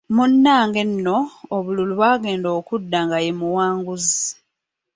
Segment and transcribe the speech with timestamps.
[0.15, 1.17] Munnange nno,
[1.55, 4.23] obululu bwagenda okuda nga ye muwanguzi.